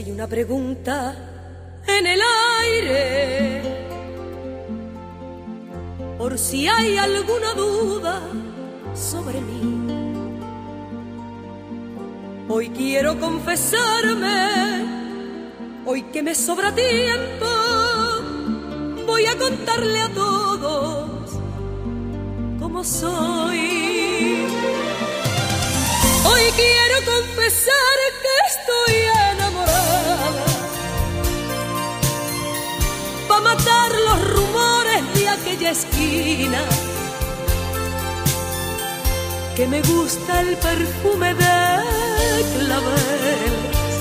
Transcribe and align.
hay 0.00 0.10
una 0.12 0.26
pregunta 0.26 1.14
en 1.86 2.06
el 2.06 2.20
aire, 2.62 3.62
por 6.16 6.38
si 6.38 6.66
hay 6.68 6.96
alguna 6.96 7.52
duda 7.52 8.22
sobre 8.94 9.42
mí. 9.42 9.86
Hoy 12.48 12.70
quiero 12.70 13.20
confesarme, 13.20 14.86
hoy 15.84 16.04
que 16.04 16.22
me 16.22 16.34
sobra 16.34 16.74
tiempo, 16.74 17.46
voy 19.06 19.26
a 19.26 19.36
contarle 19.36 20.00
a 20.00 20.08
todos 20.14 21.30
cómo 22.58 22.82
soy. 22.82 24.46
Hoy 26.24 26.42
quiero 26.56 27.04
confesar 27.04 28.09
esquina. 35.70 36.62
Que 39.56 39.66
me 39.66 39.80
gusta 39.82 40.40
el 40.40 40.56
perfume 40.56 41.34
de 41.34 41.54
claveles. 42.54 43.96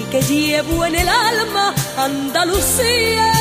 Y 0.00 0.04
que 0.10 0.22
llevo 0.22 0.84
en 0.84 0.94
el 0.94 1.08
alma 1.08 1.74
Andalucía. 1.96 3.32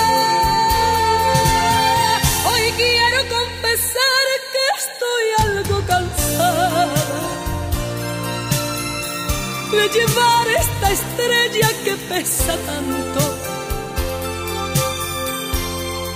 Hoy 2.50 2.66
quiero 2.78 3.20
confesar 3.38 4.26
que 4.54 4.64
estoy 4.82 5.26
algo 5.48 5.78
cansada 5.86 6.88
de 9.72 9.90
llevar 9.90 10.48
esta 10.60 10.92
estrella 10.92 11.70
que 11.84 11.96
pesa 12.10 12.56
tanto, 12.70 13.22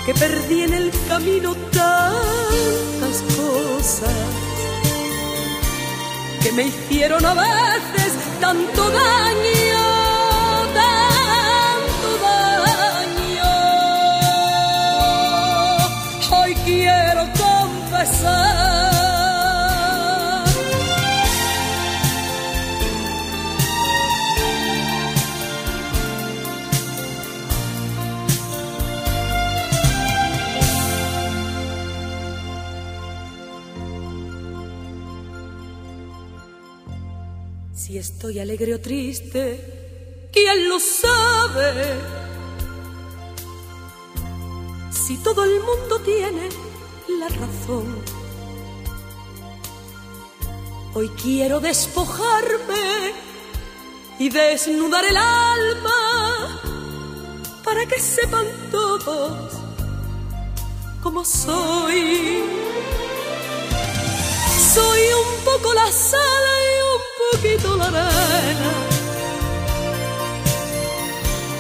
que 0.06 0.14
perdí 0.14 0.62
en 0.62 0.74
el 0.74 0.92
camino 1.08 1.56
tantas 1.72 3.24
cosas 3.36 4.12
que 6.44 6.52
me 6.52 6.68
hicieron 6.68 7.26
a 7.26 7.34
veces 7.34 8.14
tanto 8.40 8.92
daño, 8.92 9.88
tanto 10.76 12.08
daño. 12.22 13.52
Hoy 16.40 16.54
quiero 16.66 17.24
confesar. 17.40 18.55
Estoy 37.98 38.40
alegre 38.40 38.74
o 38.76 38.82
triste, 38.82 40.28
¿quién 40.34 40.68
lo 40.68 40.80
sabe? 40.80 41.96
Si 44.92 45.18
todo 45.24 45.46
el 45.46 45.62
mundo 45.62 46.00
tiene 46.04 46.50
la 47.20 47.30
razón. 47.30 48.04
Hoy 50.94 51.10
quiero 51.22 51.62
despojarme 51.62 53.14
y 54.20 54.30
desnudar 54.30 55.06
el 55.06 55.16
alma 55.16 56.62
para 57.64 57.86
que 57.86 58.00
sepan 58.02 58.46
todos 58.72 59.54
cómo 61.02 61.24
soy. 61.24 62.44
Soy 64.74 65.02
un 65.14 65.46
poco 65.46 65.74
la 65.74 65.90
sal 65.92 66.65
poquito 67.32 67.78
la 67.78 67.88
arena. 67.88 68.72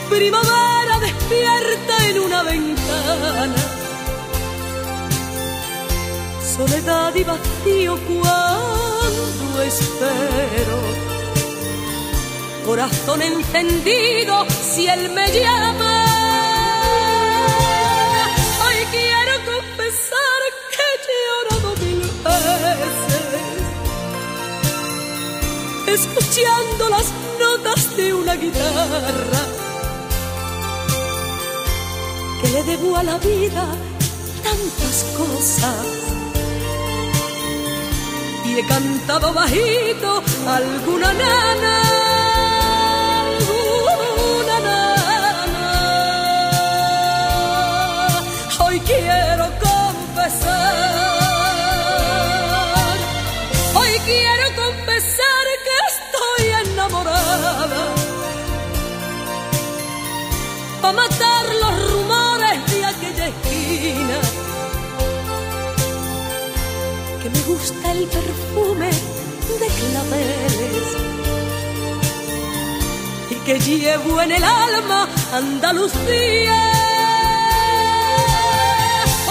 Primavera 0.09 0.99
despierta 0.99 2.07
en 2.09 2.19
una 2.19 2.43
ventana. 2.43 3.55
Soledad 6.55 7.13
y 7.15 7.23
vacío 7.23 7.99
cuando 8.07 9.61
espero. 9.61 10.77
Corazón 12.65 13.21
encendido 13.21 14.45
si 14.49 14.87
él 14.87 15.11
me 15.11 15.27
llama. 15.39 15.84
Escuchando 25.95 26.89
las 26.89 27.05
notas 27.39 27.95
de 27.95 28.13
una 28.13 28.35
guitarra 28.35 29.43
que 32.41 32.47
le 32.49 32.63
debo 32.63 32.97
a 32.97 33.03
la 33.03 33.17
vida 33.17 33.65
tantas 34.43 35.05
cosas. 35.17 35.85
Y 38.45 38.59
he 38.59 38.67
cantado 38.67 39.33
bajito 39.33 40.21
alguna 40.47 41.13
nana 41.13 41.75
alguna 43.39 44.59
nana. 44.67 45.65
Hoy 48.59 48.79
quiero 48.81 49.45
confesar 49.67 50.64
pa' 60.85 60.93
matar 60.93 61.45
los 61.63 61.73
rumores 61.91 62.57
de 62.71 62.85
aquella 62.91 63.25
esquina 63.33 64.17
que 67.21 67.29
me 67.35 67.41
gusta 67.51 67.85
el 67.91 68.03
perfume 68.17 68.89
de 69.61 69.67
claveles 69.79 70.89
y 73.33 73.35
que 73.45 73.55
llevo 73.67 74.21
en 74.21 74.31
el 74.31 74.43
alma 74.43 75.09
Andalucía. 75.33 76.61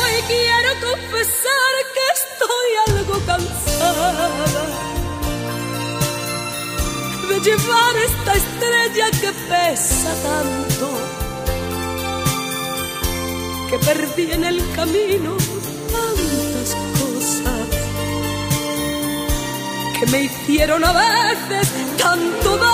Hoy 0.01 0.17
quiero 0.33 0.71
confesar 0.89 1.73
que 1.95 2.05
estoy 2.21 2.69
algo 2.89 3.15
cansada 3.31 4.29
de 7.29 7.37
llevar 7.47 7.95
esta 8.09 8.33
estrella 8.43 9.07
que 9.21 9.31
pesa 9.51 10.11
tanto 10.29 11.24
que 13.71 13.79
perdí 13.79 14.33
en 14.33 14.45
el 14.45 14.59
camino 14.75 15.37
tantas 15.93 16.77
cosas 16.99 17.69
que 19.99 20.07
me 20.07 20.23
hicieron 20.25 20.85
a 20.85 20.93
veces 20.93 21.69
tanto 21.97 22.57
daño, 22.57 22.74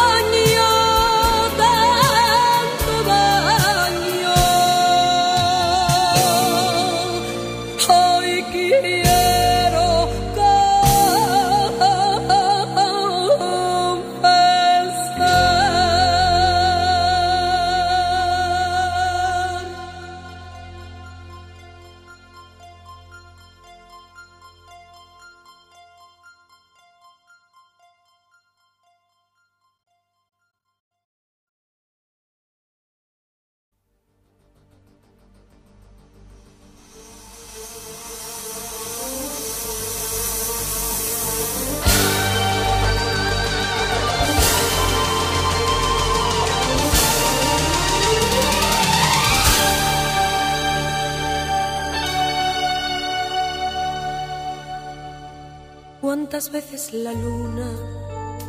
¿Cuántas 56.41 56.63
veces 56.71 56.95
la 56.95 57.13
luna 57.13 57.71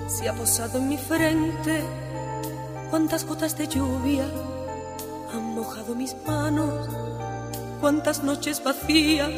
se 0.07 0.29
ha 0.29 0.33
posado 0.33 0.77
en 0.77 0.87
mi 0.87 0.97
frente. 0.97 1.83
Cuántas 2.89 3.25
gotas 3.25 3.57
de 3.57 3.67
lluvia 3.67 4.23
han 5.33 5.55
mojado 5.55 5.93
mis 5.93 6.15
manos. 6.25 6.87
Cuántas 7.81 8.23
noches 8.23 8.63
vacías, 8.63 9.29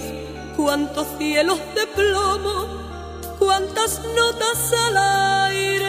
cuántos 0.55 1.07
cielos 1.17 1.57
de 1.73 1.87
plomo, 1.95 2.67
cuántas 3.39 3.99
notas 4.15 4.71
al 4.85 4.97
aire, 5.47 5.82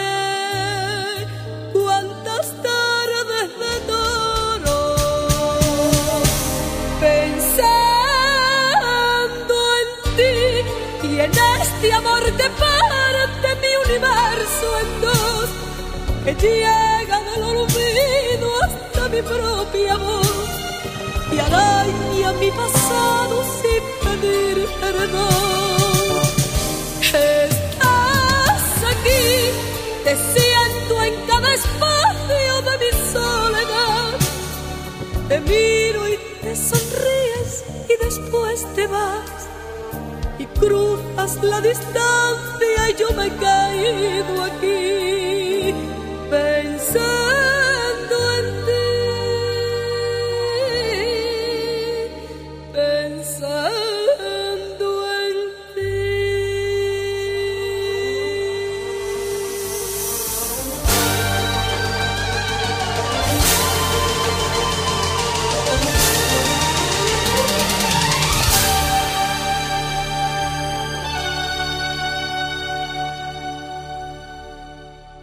llega 16.40 17.20
del 17.20 17.42
olvido 17.42 18.48
hasta 18.62 19.08
mi 19.08 19.22
propia 19.22 19.96
voz 19.96 20.48
y 21.32 21.38
araña 21.38 22.32
mi 22.40 22.50
pasado 22.50 23.44
sin 23.60 23.82
pedir 24.02 24.68
perdón. 24.80 26.24
Estás 27.00 28.64
aquí, 28.92 29.26
te 30.04 30.16
siento 30.32 31.02
en 31.02 31.14
cada 31.26 31.54
espacio 31.54 32.62
de 32.68 32.74
mi 32.82 32.90
soledad. 33.12 34.18
Te 35.28 35.40
miro 35.40 36.08
y 36.08 36.18
te 36.42 36.56
sonríes 36.56 37.64
y 37.88 38.04
después 38.04 38.66
te 38.74 38.86
vas. 38.86 39.48
Y 40.38 40.46
cruzas 40.46 41.42
la 41.42 41.60
distancia 41.60 42.90
y 42.90 42.94
yo 42.98 43.10
me 43.16 43.26
he 43.26 43.36
caído 43.36 44.42
aquí 44.44 45.33
baby. 46.30 46.63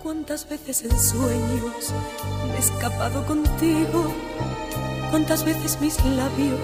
Cuántas 0.04 0.50
veces 0.50 0.84
en 0.84 1.00
sueños 1.00 1.94
me 2.48 2.56
he 2.56 2.60
escapado 2.60 3.24
contigo, 3.28 4.12
cuántas 5.12 5.46
veces 5.46 5.80
mis 5.80 6.04
labios 6.04 6.60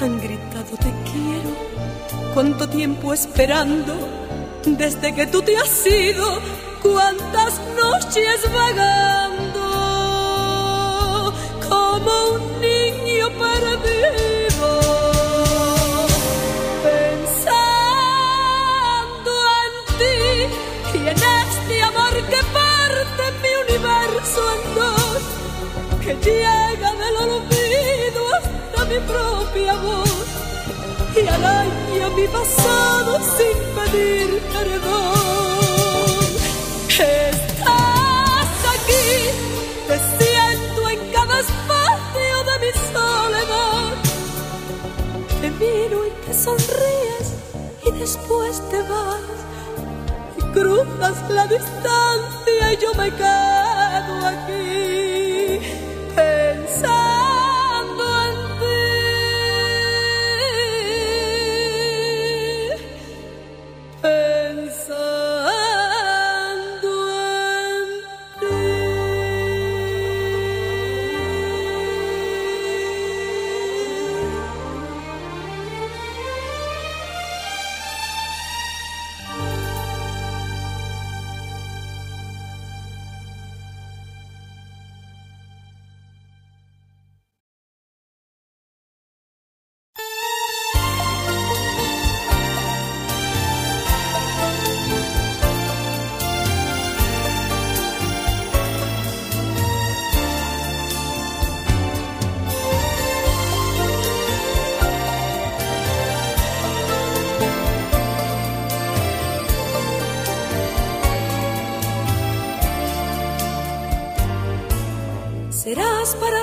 han 0.00 0.20
gritado 0.20 0.76
te 0.78 0.92
quiero, 1.10 1.50
cuánto 2.32 2.68
tiempo 2.68 3.12
esperando 3.12 3.94
desde 4.64 5.12
que 5.12 5.26
tú 5.26 5.42
te 5.42 5.56
has 5.56 5.84
ido, 5.84 6.38
cuántas 6.80 7.60
noches 7.76 8.48
vagando 8.52 9.60
como 11.68 12.12
un 12.34 12.60
niño 12.60 13.28
perdido. 13.30 14.29
Propia 29.06 29.74
voz 29.76 30.26
y 31.16 31.26
araña 31.26 32.08
mi 32.16 32.26
pasado 32.28 33.18
sin 33.36 33.58
pedir 33.76 34.40
perdón. 34.52 36.20
Estás 36.88 38.58
aquí, 38.74 39.10
te 39.88 39.96
siento 40.18 40.88
en 40.88 41.12
cada 41.12 41.40
espacio 41.40 42.36
de 42.48 42.54
mi 42.62 42.72
soledad. 42.92 43.94
Te 45.40 45.50
miro 45.50 46.06
y 46.06 46.10
te 46.26 46.34
sonríes 46.34 47.26
y 47.86 47.90
después 47.98 48.62
te 48.70 48.82
vas 48.82 49.38
y 50.36 50.42
cruzas 50.52 51.30
la 51.30 51.46
distancia 51.46 52.72
y 52.72 52.76
yo 52.76 52.94
me 52.94 53.10
quedo 53.10 54.26
aquí 54.26 54.99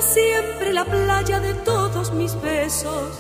siempre 0.02 0.74
la 0.74 0.86
playa 0.86 1.40
de 1.40 1.54
todos 1.54 2.12
mis 2.12 2.40
besos. 2.42 3.12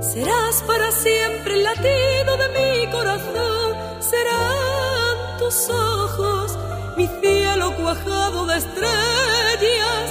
Serás 0.00 0.62
para 0.66 0.90
siempre 0.92 1.54
el 1.54 1.64
latido 1.64 2.36
de 2.36 2.48
mi 2.56 2.92
corazón. 2.92 3.72
Serán 4.00 5.38
tus 5.38 5.68
ojos 5.70 6.58
mi 6.96 7.06
cielo 7.20 7.74
cuajado 7.76 8.46
de 8.46 8.58
estrellas. 8.58 10.06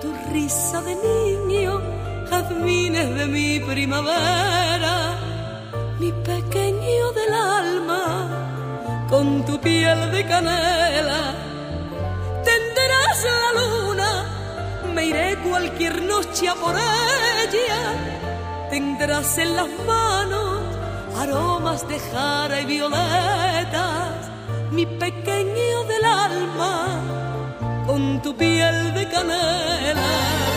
Tu 0.00 0.12
risa 0.32 0.82
de 0.82 0.94
niño, 0.96 1.80
jazmines 2.28 3.14
de 3.14 3.26
mi 3.26 3.60
primavera. 3.60 5.18
Mi 6.00 6.10
pequeño 6.12 7.12
del 7.12 7.32
alma, 7.32 9.06
con 9.08 9.44
tu 9.44 9.60
piel 9.60 10.10
de 10.10 10.26
canela 10.26 11.51
cualquier 15.42 16.02
noche 16.02 16.48
a 16.48 16.54
por 16.54 16.74
ella. 16.74 18.68
Tendrás 18.70 19.38
en 19.38 19.56
las 19.56 19.68
manos 19.86 20.60
aromas 21.18 21.86
de 21.88 21.98
jara 21.98 22.60
y 22.60 22.64
violetas, 22.64 24.30
mi 24.70 24.86
pequeño 24.86 25.84
del 25.84 26.04
alma, 26.04 27.00
con 27.86 28.22
tu 28.22 28.34
piel 28.34 28.94
de 28.94 29.08
canela. 29.08 30.51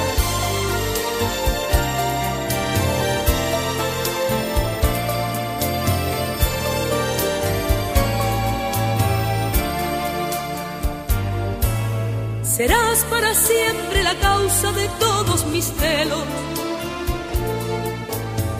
Serás 12.46 13.04
para 13.10 13.34
siempre 13.34 14.04
la 14.04 14.16
causa 14.16 14.72
de 14.72 14.88
todos 15.00 15.46
mis 15.48 15.66
celos. 15.66 16.24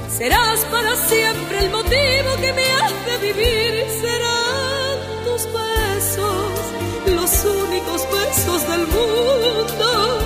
Serás 0.10 0.60
para 0.72 0.96
siempre 0.96 1.60
el 1.60 1.70
motivo 1.72 2.30
que 2.42 2.54
me 2.54 2.66
hace 2.82 3.18
vivir. 3.22 3.86
Serán 4.02 4.98
tus 5.26 5.44
besos, 5.46 7.16
los 7.16 7.46
únicos 7.46 8.02
besos 8.12 8.68
del 8.70 8.88
mundo. 8.88 10.20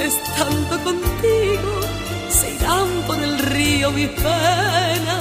Estando 0.00 0.84
contigo, 0.84 1.72
se 2.30 2.54
irán 2.54 2.88
por 3.06 3.18
el 3.18 3.38
río 3.38 3.90
mi 3.90 4.06
pena, 4.06 5.16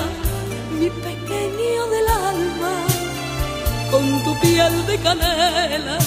mi 0.80 0.90
pequeño 0.90 1.88
del 1.88 2.08
alma 2.08 2.86
con 3.92 4.24
tu 4.24 4.40
piel 4.40 4.86
de 4.88 4.98
canela. 5.00 5.98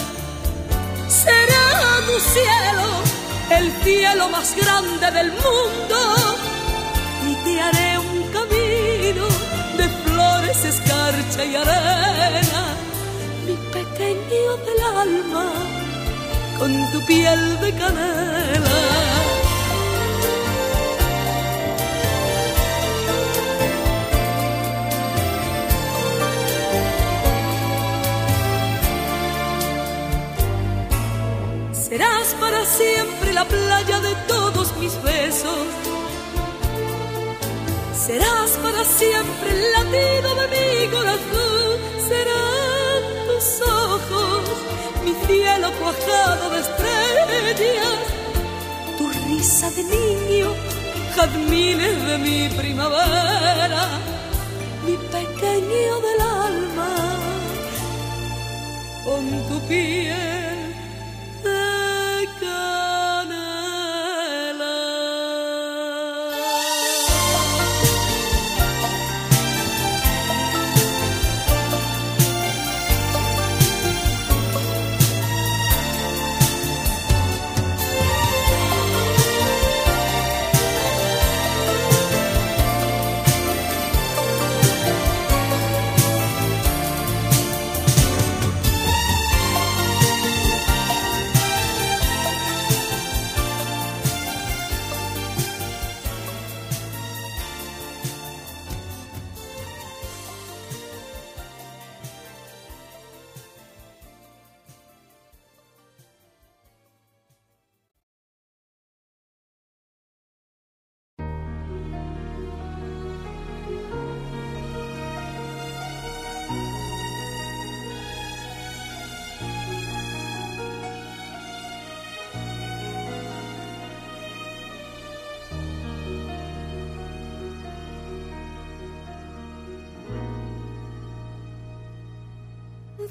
Será 1.08 2.00
tu 2.06 2.20
cielo 2.20 3.18
el 3.50 3.72
cielo 3.82 4.28
más 4.28 4.54
grande 4.54 5.10
del 5.10 5.32
mundo 5.32 5.98
y 7.28 7.34
te 7.44 7.60
haré 7.60 7.98
un 7.98 8.22
camino 8.30 9.26
de 9.78 9.88
flores, 10.04 10.64
escarcha 10.64 11.44
y 11.44 11.56
arena, 11.56 12.62
mi 13.46 13.56
pequeño 13.72 14.56
del 14.66 14.80
alma, 15.04 15.52
con 16.58 16.90
tu 16.92 17.04
piel 17.06 17.60
de 17.60 17.72
canela. 17.72 19.17
Para 32.58 32.70
siempre 32.70 33.32
la 33.32 33.44
playa 33.44 34.00
de 34.00 34.14
todos 34.26 34.76
mis 34.78 35.00
besos. 35.02 35.66
Serás 37.94 38.50
para 38.62 38.84
siempre 38.84 39.48
el 39.50 39.72
latido 39.72 40.34
de 40.40 40.46
mi 40.54 40.90
corazón. 40.90 41.76
Serán 42.08 43.02
tus 43.28 43.60
ojos 43.62 44.42
mi 45.04 45.14
cielo 45.26 45.70
cuajado 45.78 46.50
de 46.50 46.60
estrellas. 46.60 47.98
Tu 48.98 49.08
risa 49.26 49.70
de 49.70 49.82
niño, 49.84 50.48
jazmines 51.14 52.06
de 52.06 52.18
mi 52.18 52.48
primavera. 52.56 53.84
Mi 54.84 54.96
pequeño 54.96 55.94
del 56.06 56.20
alma, 56.20 56.90
con 59.04 59.48
tu 59.48 59.60
piel 59.68 60.47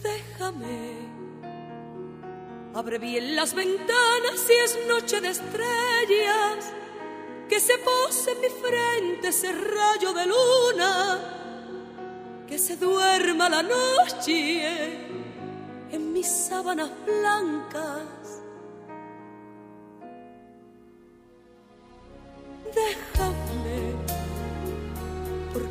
déjame. 0.04 0.98
Abre 2.74 3.00
bien 3.00 3.36
las 3.36 3.54
ventanas 3.54 4.40
si 4.46 4.54
es 4.54 4.78
noche 4.88 5.20
de 5.22 5.30
estrellas, 5.30 6.72
que 7.50 7.60
se 7.60 7.78
pose 7.80 8.32
en 8.32 8.42
mi 8.42 8.50
frente 8.50 9.30
ese 9.30 9.52
rayo 9.52 10.14
de 10.14 10.26
luna, 10.28 11.20
que 12.48 12.60
se 12.60 12.78
duerma 12.78 13.50
la 13.50 13.64
noche 13.64 15.08
en 15.92 16.14
mis 16.14 16.28
sábanas 16.28 16.92
blancas. 17.06 18.17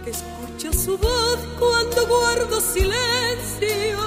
Escucho 0.06 0.72
su 0.72 0.96
voz 0.98 1.38
cuando 1.58 2.06
guardo 2.06 2.60
silencio 2.60 3.98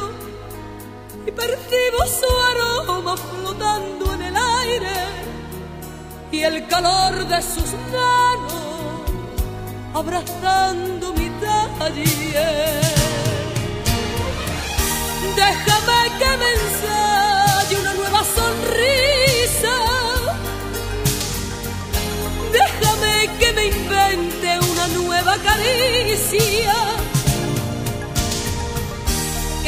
y 1.25 1.31
percibo 1.31 2.05
su 2.05 2.29
aroma 2.51 3.17
flotando 3.17 4.13
en 4.13 4.21
el 4.21 4.35
aire 4.35 4.95
y 6.31 6.41
el 6.41 6.67
calor 6.67 7.27
de 7.27 7.41
sus 7.41 7.71
manos 7.91 8.69
abrazando 9.93 11.13
mi 11.13 11.29
taller. 11.41 12.81
Déjame 15.35 16.19
que 16.19 16.37
me 16.37 16.51
ensaye 16.53 17.08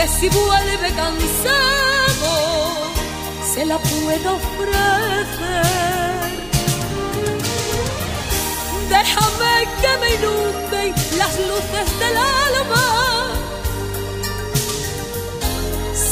que 0.01 0.07
si 0.07 0.29
vuelve 0.29 0.89
cansado 0.95 2.33
se 3.53 3.65
la 3.65 3.77
puedo 3.77 4.35
ofrecer. 4.35 5.65
Déjame 8.89 9.53
que 9.81 9.91
me 10.01 10.09
inunden 10.15 10.95
las 11.17 11.33
luces 11.49 11.87
del 11.99 12.17
alma. 12.17 12.87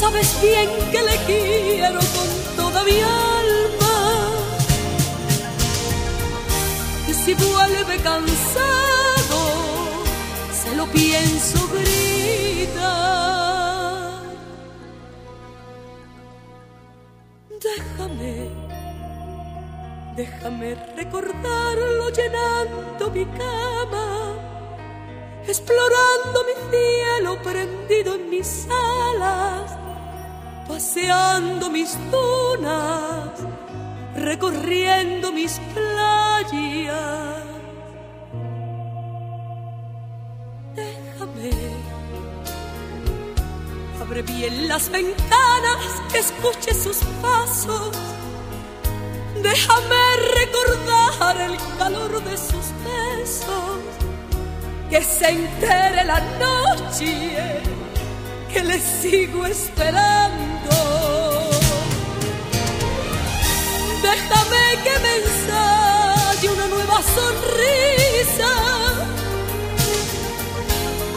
Sabes 0.00 0.28
bien 0.40 0.68
que 0.92 1.02
le 1.08 1.16
quiero 1.26 2.00
con 2.16 2.28
toda 2.56 2.84
mi 2.84 3.00
alma. 3.00 3.96
Y 7.08 7.12
si 7.12 7.34
vuelve 7.34 7.96
cansado, 8.02 8.99
lo 10.80 10.86
pienso 10.86 11.58
gritar. 11.68 12.70
Déjame, 17.66 18.34
déjame 20.16 20.68
recordarlo 20.96 22.04
llenando 22.18 23.10
mi 23.16 23.26
cama, 23.40 24.06
explorando 25.46 26.38
mi 26.48 26.56
cielo 26.70 27.30
prendido 27.42 28.14
en 28.14 28.30
mis 28.30 28.50
alas, 29.04 29.76
paseando 30.66 31.68
mis 31.68 31.90
dunas, 32.10 33.32
recorriendo 34.14 35.30
mis 35.30 35.60
playas. 35.74 37.49
Abre 44.20 44.34
bien 44.34 44.68
las 44.68 44.90
ventanas, 44.90 46.02
que 46.12 46.18
escuche 46.18 46.74
sus 46.74 46.98
pasos. 47.22 47.96
Déjame 49.42 50.16
recordar 50.34 51.40
el 51.40 51.56
calor 51.78 52.22
de 52.24 52.36
sus 52.36 52.66
besos. 52.84 53.80
Que 54.90 55.02
se 55.02 55.28
entere 55.30 56.04
la 56.04 56.20
noche, 56.38 57.62
que 58.52 58.62
le 58.62 58.78
sigo 58.78 59.46
esperando. 59.46 60.70
Déjame 64.02 64.82
que 64.84 64.98
me 64.98 65.16
ensaye 65.16 66.48
una 66.50 66.66
nueva 66.66 67.00
sonrisa. 67.16 68.52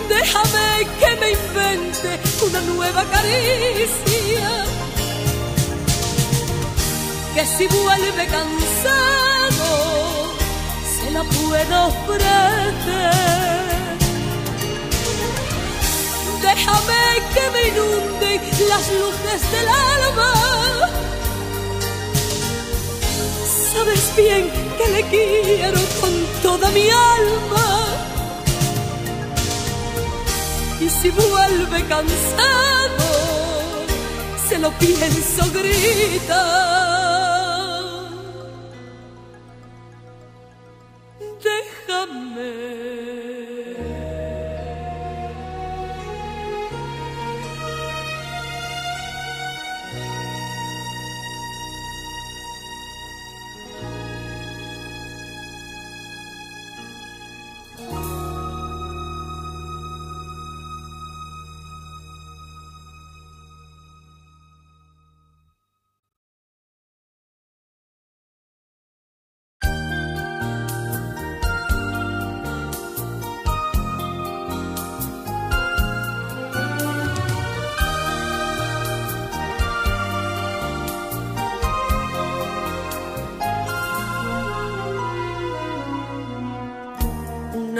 Déjame 0.07 0.87
que 0.99 1.15
me 1.19 1.22
nueva 2.63 3.03
caricia. 3.05 4.49
Que 7.33 7.45
si 7.45 7.67
vuelve 7.67 8.27
cansado, 8.27 9.69
se 10.95 11.11
la 11.11 11.23
puedo 11.23 11.87
ofrecer. 11.87 13.23
Déjame 16.41 17.03
que 17.33 17.43
me 17.53 17.61
inunden 17.69 18.41
las 18.69 18.85
luces 18.99 19.41
del 19.51 19.67
alma. 19.67 20.33
Sabes 23.73 24.15
bien 24.15 24.51
que 24.77 24.87
le 24.91 25.03
quiero 25.09 25.79
con 25.99 26.13
toda 26.43 26.69
mi 26.71 26.87
alma. 26.89 28.12
Y 30.83 30.89
si 30.89 31.09
vuelve 31.11 31.81
cansado, 31.87 33.05
se 34.49 34.59
lo 34.59 34.69
pienso 34.71 35.49
gritar. 35.53 36.92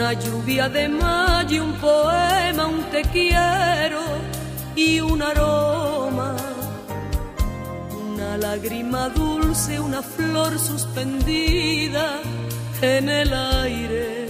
Una 0.04 0.12
lluvia 0.12 0.68
de 0.68 0.86
mayo, 0.86 1.64
un 1.64 1.72
poema, 1.80 2.66
un 2.66 2.82
te 2.90 3.00
quiero 3.04 4.02
y 4.76 5.00
un 5.00 5.22
aroma. 5.22 6.36
Una 8.12 8.36
lágrima 8.36 9.08
dulce, 9.08 9.80
una 9.80 10.02
flor 10.02 10.58
suspendida 10.58 12.20
en 12.82 13.08
el 13.08 13.32
aire. 13.32 14.28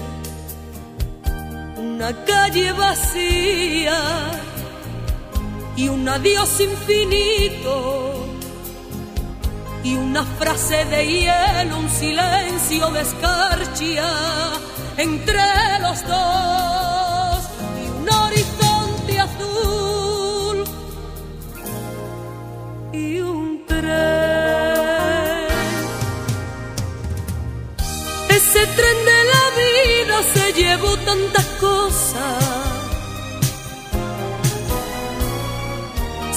Una 1.77 2.25
calle 2.25 2.71
vacía 2.71 3.99
y 5.75 5.89
un 5.89 6.09
adiós 6.09 6.61
infinito. 6.61 8.29
Y 9.83 9.97
una 9.97 10.23
frase 10.23 10.85
de 10.85 11.05
hielo, 11.05 11.79
un 11.81 11.91
silencio 11.91 12.91
de 12.93 13.01
escarchia 13.01 14.05
entre 14.97 15.79
los 15.81 16.07
dos 16.07 17.45
y 17.83 17.89
un 17.89 18.09
horizonte 18.11 19.21
azul 19.21 20.65
y 22.93 23.19
un 23.21 23.65
tren. 23.67 23.85
Ese 28.29 28.67
tren 28.67 28.99
de 29.11 29.25
la 29.33 29.45
vida 29.63 30.17
se 30.35 30.53
llevó 30.53 30.97
tantas 30.99 31.47
cosas. 31.61 32.45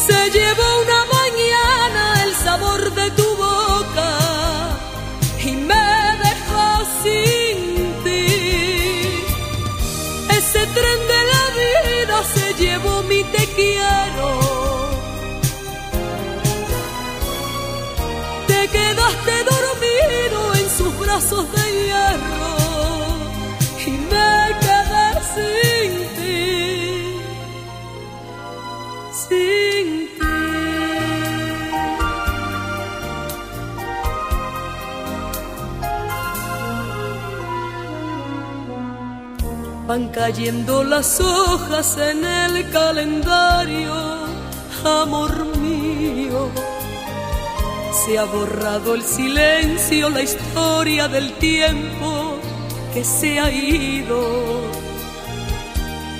Se 0.08 0.30
llevó 0.32 0.77
Van 39.88 40.10
cayendo 40.10 40.84
las 40.84 41.22
hojas 41.22 41.98
en 41.98 42.26
el 42.26 42.70
calendario, 42.72 43.94
amor 44.84 45.46
mío. 45.60 46.50
Se 47.94 48.20
ha 48.20 48.26
borrado 48.26 48.96
el 48.96 49.02
silencio, 49.02 50.10
la 50.10 50.24
historia 50.24 51.08
del 51.08 51.32
tiempo 51.36 52.38
que 52.94 53.06
se 53.06 53.40
ha 53.40 53.50
ido. 53.50 54.20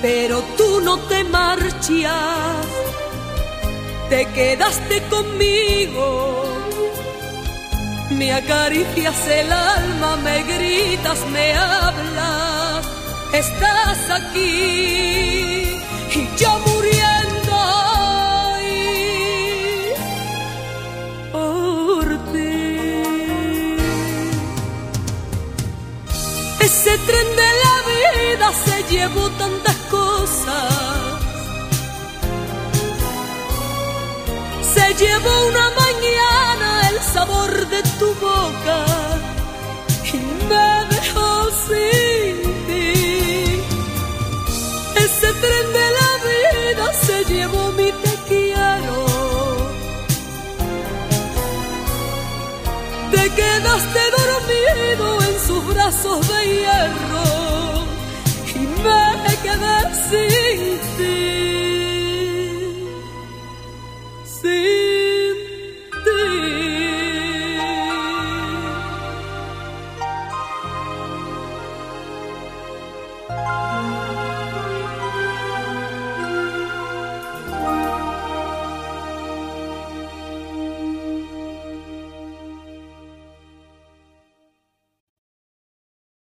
Pero 0.02 0.42
tú 0.56 0.80
no 0.80 0.98
te 1.00 1.26
marchas, 1.26 2.66
te 4.08 4.28
quedaste 4.28 5.04
conmigo. 5.10 6.46
Me 8.12 8.32
acaricias 8.32 9.28
el 9.28 9.52
alma, 9.52 10.16
me 10.24 10.44
gritas, 10.44 11.20
me 11.34 11.54
hablas 11.54 12.37
estás 13.34 14.10
aquí 14.10 15.82
y 16.16 16.30
yo 16.38 16.60
muriendo 16.66 17.56
hoy 18.54 18.74
por 21.32 22.06
ti. 22.32 23.76
Ese 26.60 26.98
tren 27.08 27.30
de 27.42 27.50
la 27.64 27.76
vida 27.92 28.52
se 28.66 28.84
llevó 28.92 29.30
tantas 29.32 29.76
cosas. 29.90 30.74
Se 34.74 34.94
llevó 34.96 35.48
una 35.50 35.70
mañana 35.84 36.90
el 36.90 37.00
sabor 37.02 37.68
de 37.68 37.82
tu 38.00 38.14
boca 38.16 39.07
tren 45.42 45.74
de 45.74 45.88
la 46.00 46.12
vida 46.30 46.94
se 46.94 47.26
llevó 47.26 47.72
mi 47.74 47.92
te 48.04 48.14
quiero. 48.28 48.98
Te 53.12 53.24
quedaste 53.40 54.02
dormido 54.20 55.22
en 55.30 55.40
sus 55.48 55.68
brazos 55.74 56.28
de 56.28 56.40
hierro 56.54 57.28
y 58.56 58.64
me 58.84 59.36
quedé 59.44 59.78
sin 60.10 60.80
ti. 60.98 61.57